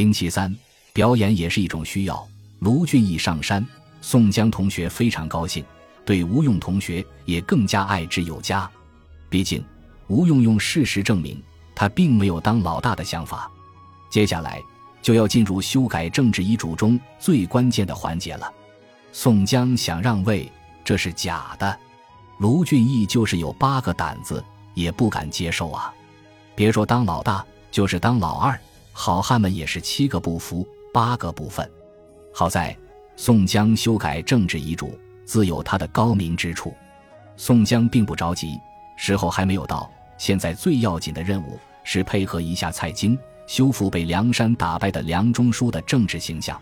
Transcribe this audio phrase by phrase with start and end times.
[0.00, 0.56] 零七三，
[0.94, 2.26] 表演也是一种需要。
[2.60, 3.62] 卢俊义上山，
[4.00, 5.62] 宋江同学非常高兴，
[6.06, 8.66] 对吴用同学也更加爱之有加。
[9.28, 9.62] 毕竟，
[10.06, 11.38] 吴用用事实证明
[11.74, 13.50] 他并没有当老大的想法。
[14.08, 14.58] 接下来
[15.02, 18.50] 就要进入修改政治遗嘱中最关键的环节了。
[19.12, 20.50] 宋江想让位，
[20.82, 21.78] 这是假的。
[22.38, 24.42] 卢俊义就是有八个胆子，
[24.72, 25.92] 也不敢接受啊！
[26.54, 28.58] 别说当老大，就是当老二，
[29.02, 31.66] 好汉们也是七个不服，八个不忿。
[32.34, 32.76] 好在
[33.16, 36.74] 宋江修改政治遗嘱，自有他的高明之处。
[37.34, 38.60] 宋江并不着急，
[38.98, 39.90] 时候还没有到。
[40.18, 46.60] 现在最要紧的任务是配合一下蔡京，修复被梁山打败的梁中书的政治形象。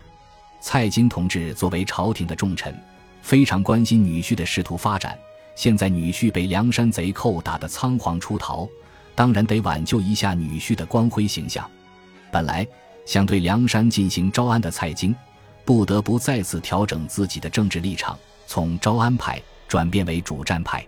[0.61, 2.73] 蔡京同志作为朝廷的重臣，
[3.21, 5.19] 非常关心女婿的仕途发展。
[5.55, 8.65] 现在女婿被梁山贼寇打得仓皇出逃，
[9.13, 11.69] 当然得挽救一下女婿的光辉形象。
[12.31, 12.67] 本来
[13.05, 15.15] 想对梁山进行招安的蔡京，
[15.65, 18.17] 不得不再次调整自己的政治立场，
[18.47, 20.85] 从招安派转变为主战派。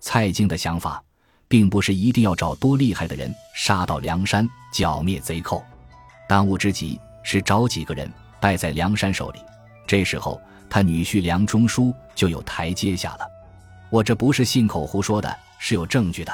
[0.00, 1.02] 蔡京的想法，
[1.48, 5.64] 并不是一定要找多厉害的人杀到梁山剿灭贼寇，
[6.28, 9.40] 当务之急是找几个人带在梁山手里。
[9.86, 13.26] 这时候，他女婿梁中书就有台阶下了。
[13.90, 16.32] 我这不是信口胡说的，是有证据的。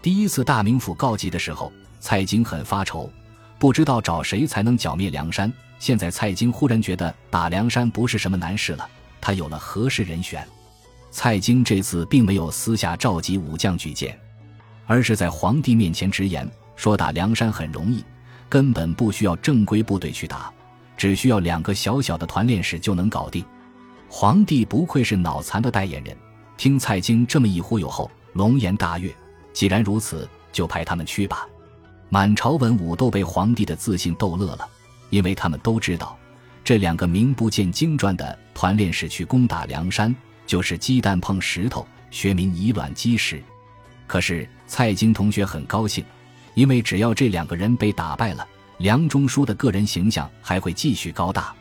[0.00, 3.10] 第一次大名府告急的时候，蔡京很发愁，
[3.58, 5.52] 不知道找谁才能剿灭梁山。
[5.78, 8.88] 现在蔡京忽然觉得打梁山不是什么难事了，
[9.20, 10.46] 他有了合适人选。
[11.10, 14.18] 蔡京这次并没有私下召集武将举荐，
[14.86, 18.04] 而是在皇帝面前直言说打梁山很容易，
[18.48, 20.52] 根本不需要正规部队去打，
[20.96, 23.44] 只需要两个小小的团练使就能搞定。
[24.08, 26.16] 皇帝不愧是脑残的代言人。
[26.56, 29.12] 听蔡京这么一忽悠后，龙颜大悦。
[29.52, 31.46] 既然如此，就派他们去吧。
[32.14, 34.68] 满朝文武都被皇帝的自信逗乐了，
[35.10, 36.16] 因为他们都知道，
[36.62, 40.14] 这两个名不见经传的团练使去攻打梁山，
[40.46, 43.42] 就是鸡蛋碰石头，学名以卵击石。
[44.06, 46.04] 可是蔡京同学很高兴，
[46.54, 48.46] 因为只要这两个人被打败了，
[48.78, 51.52] 梁中书的个人形象还会继续高大。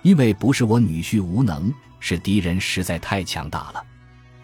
[0.00, 3.84] 因为不是我女婿无能，是敌人实在太强大了。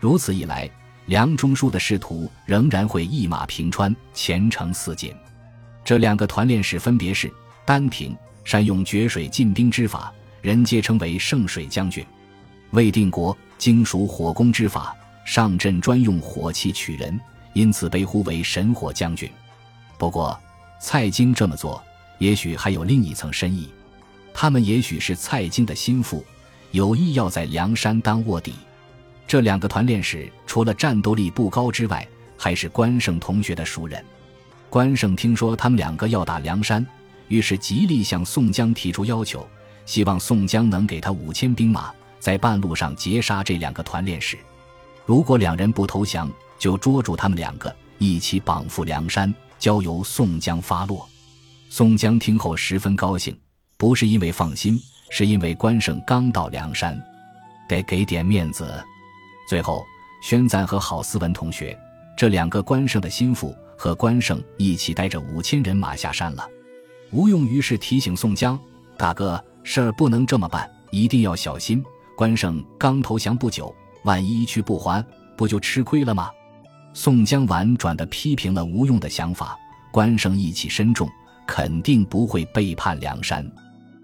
[0.00, 0.70] 如此一来，
[1.06, 5.14] 梁中书的仕途仍然会一马平川，前程似锦。
[5.86, 7.32] 这两个团练使分别是
[7.64, 12.04] 丹平，善用决水进兵之法，人皆称为圣水将军；
[12.72, 14.92] 魏定国精熟火攻之法，
[15.24, 17.16] 上阵专用火器取人，
[17.52, 19.30] 因此被呼为神火将军。
[19.96, 20.36] 不过，
[20.80, 21.80] 蔡京这么做，
[22.18, 23.70] 也许还有另一层深意，
[24.34, 26.24] 他们也许是蔡京的心腹，
[26.72, 28.54] 有意要在梁山当卧底。
[29.24, 32.04] 这两个团练使除了战斗力不高之外，
[32.36, 34.04] 还是关胜同学的熟人。
[34.76, 36.86] 关胜听说他们两个要打梁山，
[37.28, 39.48] 于是极力向宋江提出要求，
[39.86, 44.36] 希望宋江能给他五千兵马，在半路上截杀这两个团练使。
[45.06, 51.08] 如果两人不投降，就捉住他们两个，一起绑赴梁山，交由宋江发落。
[51.70, 53.34] 宋江听后十分高兴，
[53.78, 54.78] 不是因为放心，
[55.08, 57.02] 是因为关胜刚到梁山，
[57.66, 58.84] 得给点面子。
[59.48, 59.82] 最后，
[60.22, 61.74] 宣赞和郝思文同学
[62.14, 66.48] 这两个关胜的心腹和关胜一起带着五千人马下山了。
[67.10, 68.58] 吴用于是提醒宋江
[68.96, 71.84] ：“大哥，事儿不能这么办，一定要小心。
[72.16, 75.04] 关胜刚投降不久，万一一去不还，
[75.36, 76.30] 不就吃亏了吗？”
[76.94, 79.56] 宋江婉转地批评了吴用的想法
[79.92, 81.08] ：“关胜义气深重，
[81.46, 83.48] 肯定不会背叛梁山。”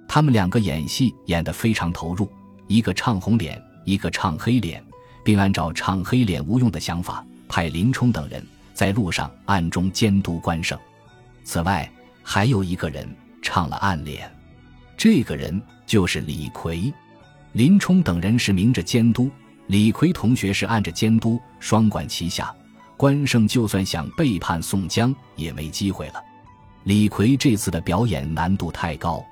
[0.06, 2.30] 他们两个演戏演得非常投入，
[2.66, 4.84] 一个唱红脸，一个唱黑脸。
[5.24, 8.44] 并按照唱黑脸吴用的想法，派林冲等人
[8.82, 10.76] 在路上暗中监督关胜。
[11.44, 11.88] 此外，
[12.20, 13.08] 还有一个人
[13.40, 14.28] 唱了暗恋，
[14.96, 16.92] 这个人就是李逵。
[17.52, 19.30] 林冲等人是明着监督，
[19.68, 22.52] 李逵同学是暗着监督，双管齐下。
[22.96, 26.14] 关胜就算想背叛宋江，也没机会了。
[26.82, 29.24] 李逵这次的表演难度太高，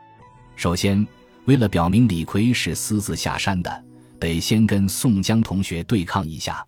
[0.54, 1.04] 首先，
[1.46, 3.84] 为了表明李逵是私自下山的。
[4.20, 6.64] 得先跟宋江同学对抗一下，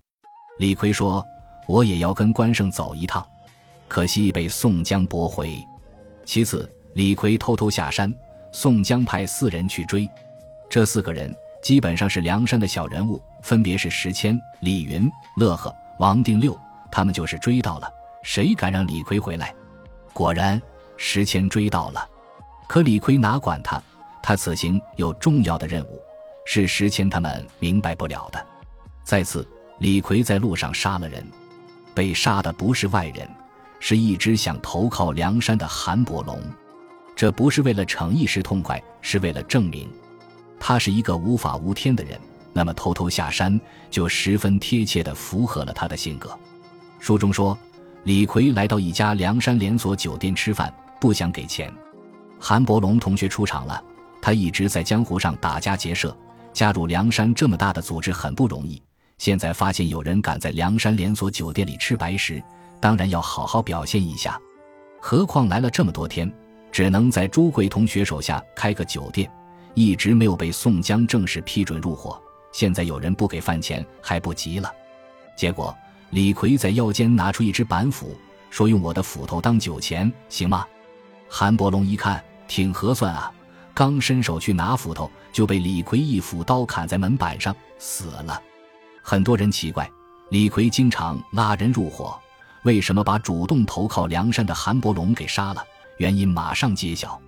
[0.59, 1.25] 李逵说
[1.67, 3.27] ：“我也要跟关胜走一趟。”
[3.89, 5.59] 可惜被宋江驳回。
[6.25, 8.13] 其次，李逵偷偷下山，
[8.53, 10.09] 宋江派四人去追。
[10.71, 16.59] 这四个人基本上是梁山的小人物，分别是石谦、李云、乐呵、王定六。
[16.91, 17.93] 他们就是追到了，
[18.23, 19.55] 谁敢让李逵回来？
[20.15, 20.61] 果然，
[20.97, 22.09] 石谦追到了。
[22.67, 23.83] 可李逵哪管他？
[24.23, 26.01] 他此行有重要的任务。
[26.45, 28.47] 是石谦他们明白不了的。
[29.05, 29.47] 再次，
[29.79, 31.25] 李逵在路上杀了人，
[31.95, 33.29] 被杀的不是外人，
[33.81, 36.41] 是一只想投靠梁山的韩伯龙。
[37.15, 39.89] 这不是为了逞一时痛快，是为了证明，
[40.59, 42.19] 他是一个无法无天的人。
[42.55, 43.59] 那么偷偷下山，
[43.91, 46.39] 就十分贴切地符合了他的性格。
[46.99, 47.57] 书中说，
[48.05, 51.73] 李逵来到一家梁山连锁酒店吃饭，不想给钱。
[52.39, 53.83] 韩伯龙同学出场了，
[54.21, 56.17] 他一直在江湖上打家劫舍，
[56.53, 58.83] 加入梁山这么大的组织很不容易。
[59.23, 62.43] 现在发现有人敢在梁山连锁酒店里吃白食，
[62.81, 64.37] 当然要好好表现一下。
[65.01, 66.29] 何况来了这么多天，
[66.73, 69.31] 只能在朱贵同学手下开个酒店，
[69.75, 72.21] 一直没有被宋江正式批准入伙。
[72.51, 74.69] 现在有人不给饭钱，还不急了。
[75.37, 75.73] 结果
[76.11, 78.17] 李逵在腰间拿出一只板斧，
[78.51, 80.67] 说：“用我的斧头当酒钱，行吗？”
[81.31, 83.33] 韩伯龙一看，挺合算啊，
[83.73, 88.43] 刚伸手去拿斧头，就被李逵一斧刀砍在门板上，死了。
[89.03, 89.91] 很多人奇怪，
[90.31, 92.19] 李逵经常拉人入伙，
[92.63, 95.63] 为什么把主动投靠梁山的韩伯龙给杀了？
[95.99, 97.21] 原因马上揭晓。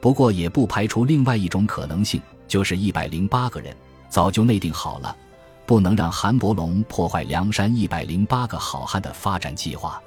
[0.00, 3.74] 不过也不排除另外一种可能性，就是一百零八个人。
[4.08, 5.16] 早就内定好了，
[5.64, 9.98] 不能让韩伯龙破坏梁山一百零八个好汉的发展计划。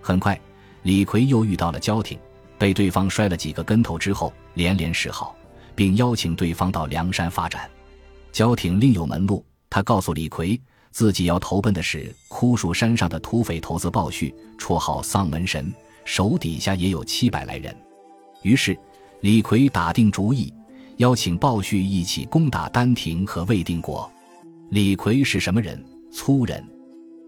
[0.00, 0.40] 很快，
[0.84, 2.18] 李逵又遇到了焦挺，
[2.56, 5.36] 被对方摔了几个跟头之后，连连示好，
[5.74, 7.68] 并邀请对方到梁山发展。
[8.30, 9.44] 焦挺另有门路，
[9.74, 10.60] 他告诉李逵，
[10.90, 15.72] 自己要投奔的是枯树山上的土匪头子鲍旭，绰号丧门神，
[16.04, 17.74] 手底下也有七百来人。
[18.42, 18.78] 于是，
[19.22, 20.52] 李逵打定主意。
[20.98, 24.08] 邀请鲍旭一起攻打丹亭和魏定国。
[24.68, 25.82] 李逵是什么人？
[26.12, 26.62] 粗人。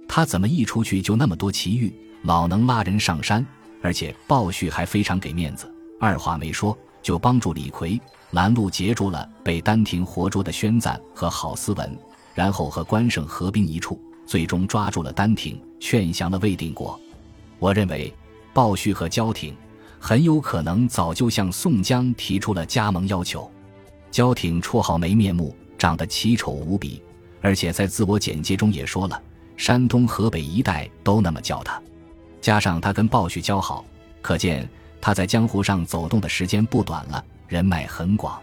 [0.07, 1.91] 他怎么一出去就那么多奇遇，
[2.25, 3.45] 老能拉人上山？
[3.81, 7.99] 而且鲍旭还非常给面子，二话没说就帮助李逵
[8.33, 11.99] 拦路截住了被丹亭活捉的宣赞和郝思文，
[12.35, 16.99] 然后和关胜合兵一处，最终抓住了丹亭，劝降了魏定国。
[17.59, 18.13] 我认为
[18.53, 19.55] 鲍旭和焦挺
[19.99, 23.51] 很有可能早就向宋江提出了加盟要求。
[24.11, 27.01] 焦挺绰号没面目，长得奇丑无比，
[27.41, 29.21] 而且在自我简介中也说了，
[29.57, 31.81] 山东、河北一带都那么叫他。
[32.41, 33.85] 加上他跟鲍旭交好，
[34.21, 34.69] 可见
[35.01, 38.39] 他在江湖上走动的时间不短了，人脉很广。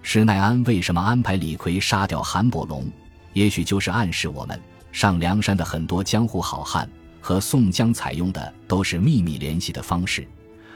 [0.00, 2.84] 施耐庵为什么安排李逵杀掉韩伯龙？
[3.32, 6.88] 也许就是暗示我们，上梁山的很多江湖好汉
[7.20, 10.26] 和宋江采用的都是秘密联系的方式，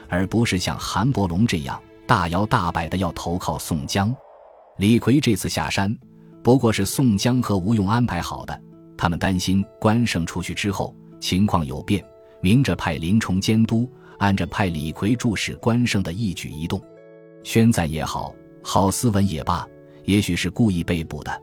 [0.07, 4.15] 而不是像韩伯龙这样大摇大摆的要投靠宋江。
[4.77, 5.95] 李逵这次下山，
[6.43, 8.61] 不过是宋江和吴用安排好的。
[8.97, 12.03] 他们担心关胜出去之后情况有变，
[12.41, 16.81] 明着派林冲监督，暗着派李逵注视关胜的一举一动。
[17.43, 18.33] 宣赞也好，
[18.63, 19.67] 郝思文也罢，
[20.05, 21.41] 也许是故意被捕的，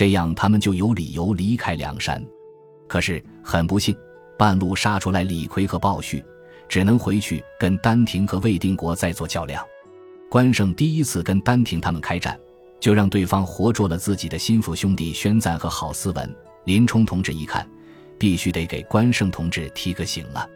[0.00, 2.26] 这样他们就有理由离开梁山。
[2.88, 3.94] 可是很不幸，
[4.38, 6.24] 半路杀出来李逵和鲍旭，
[6.70, 9.62] 只能回去跟丹亭和魏定国再做较量。
[10.30, 12.34] 关胜第一次跟丹亭他们开战。
[12.80, 16.34] 就让对方活捉了自己的心腹兄弟宣赞和郝思文。
[16.64, 17.68] 林冲同志一看，
[18.18, 20.48] 必须得给关胜同志提个醒了。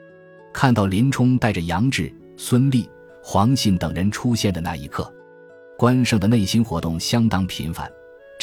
[0.54, 2.88] 看到林冲带着杨志、孙立、
[3.22, 5.12] 黄信等人出现的那一刻，
[5.76, 7.92] 关胜的内心活动相当频繁。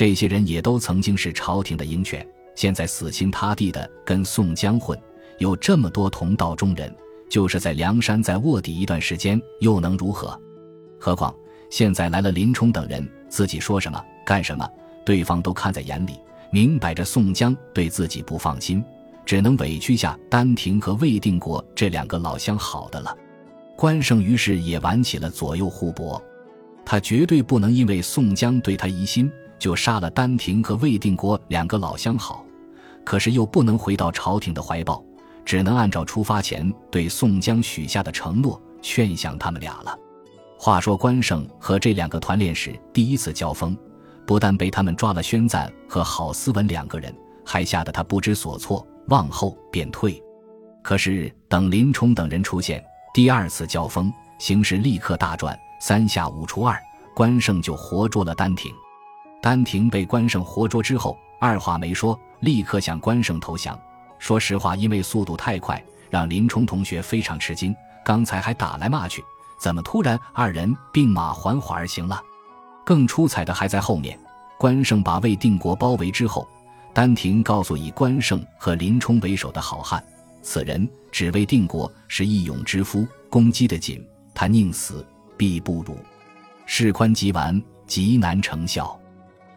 [0.02, 5.00] 这些人也都曾经是朝廷的鹰犬，现在死心塌地的跟宋江混，
[5.38, 6.92] 有这么多同道中人，
[7.30, 10.36] 就是在梁山再卧底一段时间，又能如何？
[11.00, 11.32] 何况
[11.70, 13.08] 现在来了林冲等人。
[13.30, 14.68] 自己说什么干什么，
[15.06, 16.14] 对方都看在眼里，
[16.50, 18.84] 明摆着宋江对自己不放心，
[19.24, 23.16] 只能委屈下丹亭和魏定国这两个老相好的了。
[23.76, 26.20] 关胜于是也玩起了左右互搏，
[26.84, 29.32] 他绝对不能因为宋江对他疑心，
[29.62, 32.44] 就杀了丹亭和魏定国两个老相好，
[33.06, 35.06] 可是又不能回到朝廷的怀抱，
[35.46, 39.96] 只能按照出发前对宋江许下的承诺劝降他们俩了。
[40.58, 43.78] 话说关胜和这两个团练时第一次交锋，
[44.26, 47.16] 不但被他们抓了宣赞和郝思文两个人，
[47.46, 50.20] 还吓得他不知所措，往后便退。
[50.82, 56.76] 可是等林冲等人出现，第二次交锋形势立刻大转，三下五除二，
[57.16, 58.74] 关胜就活捉了丹亭。
[59.42, 63.78] 丹亭被关胜活捉之后，二话没说，立刻向关胜投降。
[64.20, 69.24] 说实话，因为速度太快，让林冲同学非常吃惊，刚才还打来骂去。
[69.60, 72.22] 怎么突然二人并马缓缓而行了？
[72.86, 74.18] 更出彩的还在后面。
[74.60, 76.48] 关胜把魏定国包围之后，
[76.94, 80.04] 丹亭告诉以关胜和林冲为首的好汉，
[80.44, 85.04] 此人只为定国，是义勇之夫，攻击的紧，他宁死
[85.36, 85.98] 必不辱。
[86.68, 88.96] 事宽即完，极难成效。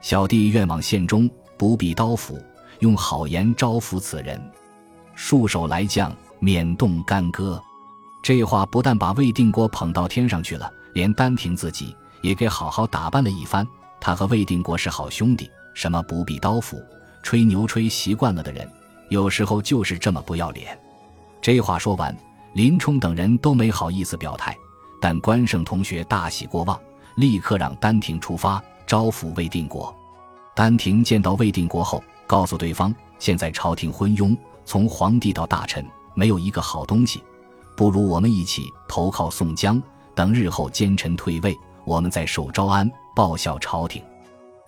[0.05, 2.39] 小弟愿往县中，不必刀斧，
[2.81, 4.39] 用好言招抚此人，
[5.15, 7.59] 束手来将，免动干戈。
[8.23, 13.67] 这话不但把魏定国捧到天上去了，连丹亭自己也给好好打扮了一番。
[13.99, 16.79] 他和魏定国是好兄弟，什么不必刀斧，
[17.23, 18.71] 吹牛吹习惯了的人，
[19.09, 20.79] 有时候就是这么不要脸。
[21.41, 22.15] 这话说完，
[22.53, 24.55] 林冲等人都没好意思表态，
[25.01, 26.79] 但关胜同学大喜过望，
[27.17, 29.95] 立刻让丹亭出发招抚魏定国。
[30.55, 37.23] 丹亭见到魏定国后，告诉对方：现在朝廷昏庸，从皇帝到大臣没有一个好东西，
[37.77, 39.83] 不如我们一起投靠宋江，
[40.15, 42.91] 等日后奸臣退位，我们再守招安。
[43.17, 44.03] 报效朝廷，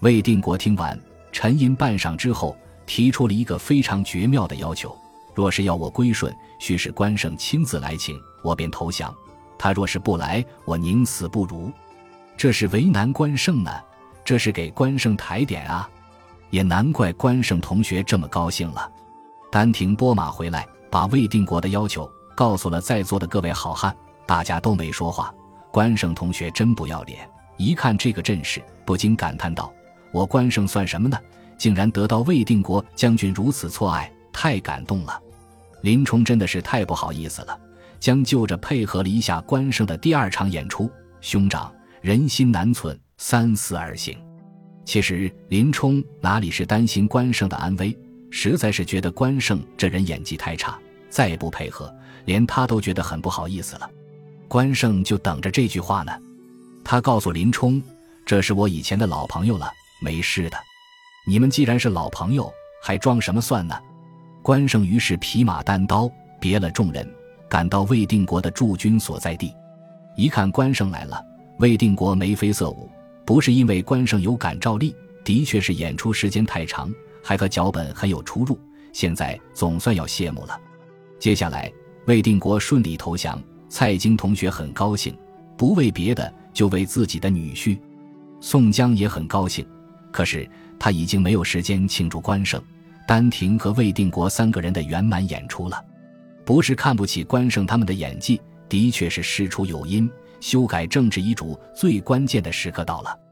[0.02, 0.96] 魏定国听完，
[1.32, 2.56] 沉吟半晌之后，
[2.86, 4.96] 提出了一个非常绝妙的要求：
[5.34, 9.12] 若是要我归顺，须是关胜亲自来请，我便投降；
[9.58, 11.72] 他若是不来，我宁死不如。
[12.36, 13.72] 这是为难关胜呢，
[14.26, 15.88] 这是给关胜抬点啊！
[16.50, 18.90] 也难怪关胜同学这么高兴了。
[19.52, 25.32] 丹亭拨马回来，把魏定国的要求告诉了在座的各位好汉，大家都没说话。
[25.70, 27.28] 关胜同学真不要脸。
[27.56, 29.72] 一看这个阵势，不禁感叹道
[30.12, 31.16] ：“我关胜算什么呢？
[31.56, 35.22] 竟然得到魏定国将军如此错爱，太感动了。”
[35.82, 37.56] 林冲真的是太不好意思了，
[38.00, 40.90] 将就着配合了一下关胜的第二场演出。
[41.20, 44.16] 兄长，人心难存，三思而行。
[44.84, 47.96] 其实林冲哪里是担心关胜的安危，
[48.30, 50.78] 实在是觉得关胜这人演技太差，
[51.10, 51.92] 再不配合，
[52.24, 53.90] 连他都觉得很不好意思了。
[54.46, 56.12] 关胜就等着这句话呢。
[56.84, 57.82] 他告诉林冲
[58.24, 59.68] ：“这是我以前的老朋友了，
[60.00, 60.56] 没事的。
[61.26, 63.74] 你们既然是老朋友，还装什么蒜呢？”
[64.40, 66.08] 关胜于是匹马单刀，
[66.40, 67.12] 别了众人，
[67.48, 69.52] 赶到魏定国的驻军所在地。
[70.16, 71.20] 一看关胜来了，
[71.58, 72.88] 魏定国眉飞色舞，
[73.26, 76.90] 不是因为关胜有感召力，的确是演出时间太长，
[77.22, 78.58] 还和脚本很有出入。
[78.92, 80.58] 现在总算要谢幕了。
[81.18, 81.70] 接下来，
[82.06, 85.14] 魏定国顺利投降，蔡京同学很高兴，
[85.58, 86.32] 不为别的。
[86.56, 87.78] 就为自己的女婿，
[88.40, 89.62] 宋江也很高兴，
[90.10, 92.58] 可是他已经没有时间庆祝关胜、
[93.06, 95.84] 丹亭和魏定国三个人的圆满演出了。
[96.46, 98.40] 不是看不起关胜他们的演技，
[98.70, 100.10] 的确是事出有因。
[100.40, 103.25] 修改政治遗嘱最关键的时刻到了。